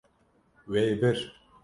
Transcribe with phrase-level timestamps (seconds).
[0.71, 1.19] Wê bir.